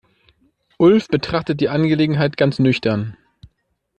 Ulf 0.79 1.09
betrachtet 1.09 1.61
die 1.61 1.69
Angelegenheit 1.69 2.35
ganz 2.35 2.57
nüchtern. 2.57 3.15